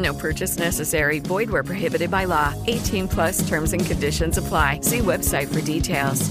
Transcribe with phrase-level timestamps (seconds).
[0.00, 1.18] No purchase necessary.
[1.18, 2.54] Void where prohibited by law.
[2.66, 4.80] 18 plus terms and conditions apply.
[4.82, 6.30] See website for details.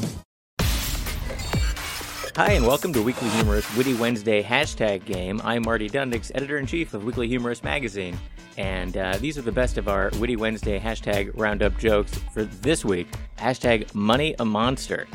[2.35, 5.41] Hi, and welcome to Weekly Humorist Witty Wednesday hashtag game.
[5.43, 8.17] I'm Marty Dundics, editor in chief of Weekly Humorist Magazine.
[8.57, 12.85] And uh, these are the best of our Witty Wednesday hashtag roundup jokes for this
[12.85, 13.07] week.
[13.37, 15.05] Hashtag Money a Monster.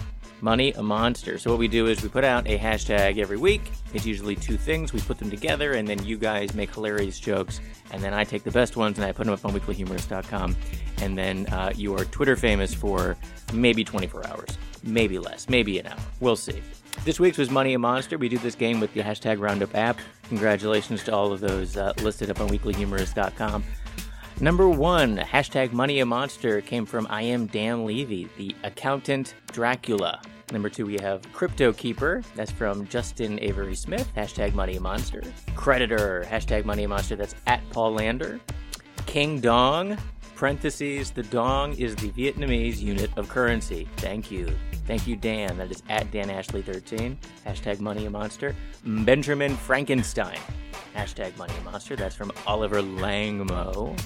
[0.45, 1.39] Money a Monster.
[1.39, 3.63] So, what we do is we put out a hashtag every week.
[3.95, 4.93] It's usually two things.
[4.93, 7.63] We put them together, and then you guys make hilarious jokes.
[7.93, 10.55] And then I take the best ones and I put them up on weeklyhumorist.com.
[11.01, 13.17] And then uh, you are Twitter famous for
[13.55, 15.97] maybe 24 hours, maybe less, maybe an hour.
[16.21, 16.61] We'll see.
[17.07, 18.19] This week's was Money a Monster.
[18.19, 19.99] We do this game with the hashtag Roundup app.
[20.29, 23.65] Congratulations to all of those uh, listed up on weeklyhumorist.com.
[24.41, 30.21] Number one, hashtag Money a Monster came from I am Dan Levy, the accountant Dracula.
[30.55, 32.23] Number two, we have Crypto Keeper.
[32.37, 34.09] That's from Justin Avery Smith.
[34.17, 35.21] Hashtag Money Monster.
[35.57, 36.25] Creditor.
[36.29, 37.17] Hashtag Money Monster.
[37.17, 38.39] That's at Paul Lander.
[39.07, 39.99] King Dong.
[40.37, 41.11] Parentheses.
[41.11, 43.89] The Dong is the Vietnamese unit of currency.
[43.97, 44.47] Thank you.
[44.87, 45.59] Thank you, Dan.
[45.59, 47.19] That is at Dan Ashley 13.
[47.45, 48.55] Hashtag Money Monster.
[48.85, 50.39] Benjamin Frankenstein.
[50.95, 51.97] Hashtag Money Monster.
[51.97, 54.01] That's from Oliver Langmo.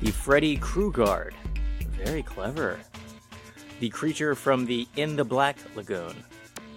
[0.00, 1.34] The Freddy Krugard.
[2.04, 2.80] Very clever.
[3.82, 6.14] The creature from the In the Black Lagoon.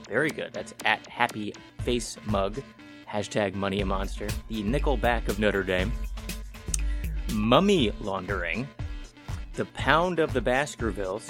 [0.09, 0.51] Very good.
[0.53, 2.59] That's at Happy Face Mug.
[3.07, 4.27] Hashtag Money a Monster.
[4.47, 5.91] The Nickelback of Notre Dame.
[7.31, 8.67] Mummy laundering.
[9.53, 11.29] The Pound of the Baskervilles.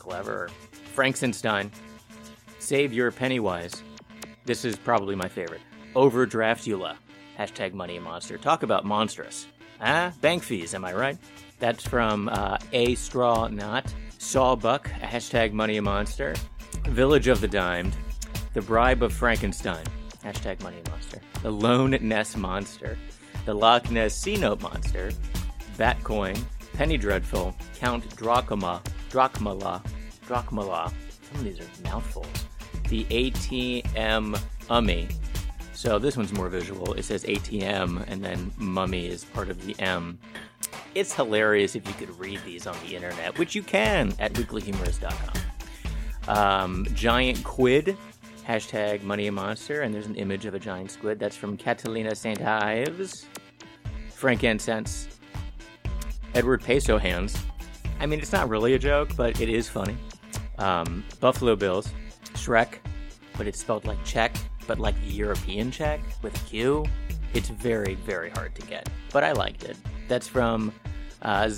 [0.00, 0.50] Clever.
[0.94, 1.70] Frankenstein.
[2.58, 3.84] Save your Pennywise.
[4.46, 5.60] This is probably my favorite.
[5.94, 6.96] Overdraftula.
[7.38, 8.36] Hashtag Money a Monster.
[8.36, 9.46] Talk about monstrous.
[9.80, 11.18] Ah, bank fees, am I right?
[11.60, 13.94] That's from uh, A Straw Knot.
[14.18, 14.88] Sawbuck.
[15.00, 16.34] Hashtag Money a Monster.
[16.88, 17.96] Village of the Dimed.
[18.52, 19.84] The Bribe of Frankenstein.
[20.24, 21.20] Hashtag Money a Monster.
[21.42, 22.98] The Lone Ness Monster.
[23.46, 25.12] The Loch Ness Sea Note Monster.
[25.76, 26.38] Batcoin.
[26.74, 27.54] Penny Dreadful.
[27.78, 28.82] Count Drachma.
[29.10, 29.82] Drachmala.
[30.26, 30.92] Drachmala.
[31.22, 32.26] Some of these are mouthfuls.
[32.88, 35.08] The ATM Ummy.
[35.72, 36.94] So this one's more visual.
[36.94, 40.18] It says ATM and then mummy is part of the M.
[40.98, 45.36] It's hilarious if you could read these on the internet, which you can at weeklyhumorist.com.
[46.26, 47.96] Um, giant quid,
[48.44, 51.20] hashtag money a monster, and there's an image of a giant squid.
[51.20, 52.42] That's from Catalina St.
[52.42, 53.26] Ives.
[54.10, 55.06] Frankincense.
[56.34, 57.38] Edward Peso hands.
[58.00, 59.96] I mean, it's not really a joke, but it is funny.
[60.58, 61.92] Um, Buffalo Bills.
[62.34, 62.78] Shrek,
[63.36, 64.34] but it's spelled like Czech,
[64.66, 66.84] but like European Czech with a Q.
[67.34, 69.76] It's very, very hard to get, but I liked it.
[70.08, 70.72] That's from
[71.22, 71.48] uh,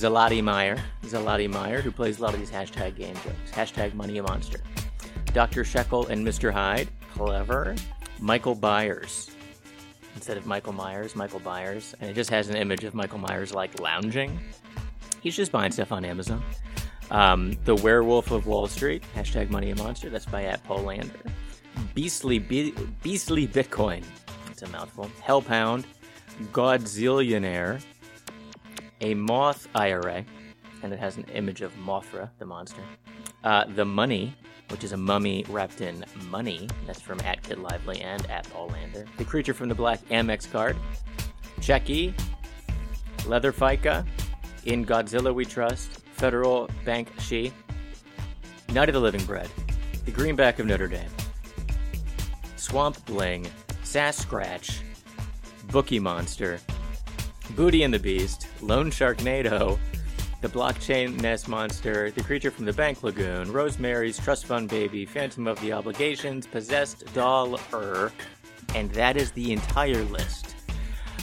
[0.43, 0.82] Meyer.
[1.04, 3.50] Zalati Meyer, who plays a lot of these hashtag game jokes.
[3.53, 4.60] Hashtag Money a Monster.
[5.32, 5.65] Dr.
[5.65, 6.52] Shekel and Mr.
[6.52, 6.88] Hyde.
[7.14, 7.75] Clever.
[8.19, 9.31] Michael Byers.
[10.14, 11.94] Instead of Michael Myers, Michael Byers.
[12.00, 14.38] And it just has an image of Michael Myers like lounging.
[15.20, 16.43] He's just buying stuff on Amazon.
[17.11, 19.02] Um, the Werewolf of Wall Street.
[19.14, 20.11] Hashtag Money a Monster.
[20.11, 21.19] That's by at Paul Lander.
[21.94, 24.05] Beastly, Be- Beastly Bitcoin.
[24.50, 25.11] It's a mouthful.
[25.23, 25.85] Hellpound.
[26.52, 27.82] Godzillionaire
[29.00, 30.25] a moth IRA,
[30.82, 32.82] and it has an image of Mothra, the monster.
[33.44, 34.35] Uh, the Money,
[34.69, 36.69] which is a mummy wrapped in money.
[36.87, 39.06] That's from at Kid Lively and at Paul Lander.
[39.17, 40.76] The creature from the black Amex card.
[41.61, 42.14] Checky.
[43.26, 44.06] Leather FICA.
[44.67, 46.00] In Godzilla We Trust.
[46.12, 47.52] Federal Bank She.
[48.73, 49.49] Night of the Living Bread.
[50.05, 51.11] the Greenback of Notre Dame,
[52.56, 53.47] Swamp Bling,
[53.85, 54.81] Sasquatch,
[55.70, 56.61] Bookie Monster,
[57.56, 59.79] Booty and the Beast, Lone Sharknado,
[60.41, 65.47] the Blockchain Nest Monster, the Creature from the Bank Lagoon, Rosemary's Trust Fund Baby, Phantom
[65.47, 68.11] of the Obligations, Possessed Doll Er,
[68.75, 70.55] and that is the entire list.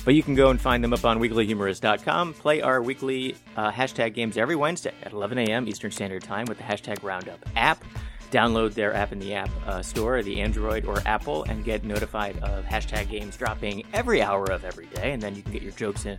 [0.06, 2.36] But you can go and find them up on weeklyhumorist.com.
[2.36, 5.68] Play our weekly uh, hashtag games every Wednesday at 11 a.m.
[5.68, 7.84] Eastern Standard Time with the hashtag Roundup app.
[8.32, 12.38] Download their app in the App uh, Store, the Android or Apple, and get notified
[12.40, 15.12] of hashtag games dropping every hour of every day.
[15.12, 16.18] And then you can get your jokes in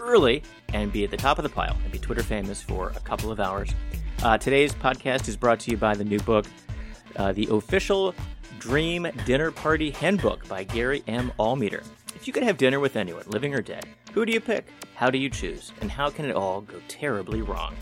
[0.00, 0.42] early
[0.72, 3.30] and be at the top of the pile and be Twitter famous for a couple
[3.30, 3.70] of hours.
[4.22, 6.46] Uh, today's podcast is brought to you by the new book,
[7.16, 8.14] uh, The Official
[8.58, 11.32] Dream Dinner Party Handbook by Gary M.
[11.38, 11.82] Almeter.
[12.14, 14.66] If you could have dinner with anyone, living or dead, who do you pick?
[14.94, 15.72] How do you choose?
[15.80, 17.74] And how can it all go terribly wrong?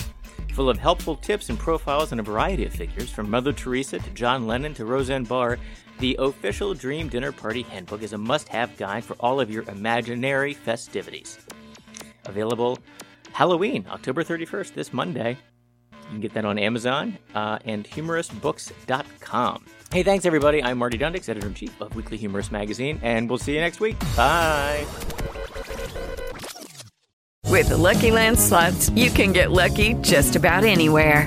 [0.55, 4.11] Full of helpful tips and profiles on a variety of figures, from Mother Teresa to
[4.11, 5.59] John Lennon to Roseanne Barr,
[5.99, 9.65] the official Dream Dinner Party Handbook is a must have guide for all of your
[9.65, 11.39] imaginary festivities.
[12.29, 12.79] Available
[13.33, 15.37] Halloween, October 31st, this Monday.
[15.91, 19.65] You can get that on Amazon uh, and humorousbooks.com.
[19.91, 20.63] Hey, thanks everybody.
[20.63, 23.81] I'm Marty Dundics, editor in chief of Weekly Humorist Magazine, and we'll see you next
[23.81, 23.99] week.
[24.17, 24.87] Bye.
[27.47, 31.27] With the Lucky Land slots, you can get lucky just about anywhere.